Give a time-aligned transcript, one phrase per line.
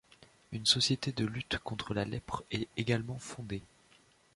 [0.51, 3.61] Une société de lutte contre la lèpre est également fondée.